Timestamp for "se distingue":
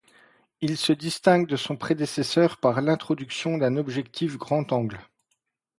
0.77-1.45